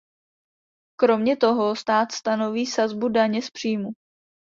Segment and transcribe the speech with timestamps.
[0.99, 3.89] Kromě toho stát stanoví sazbu daně z příjmu.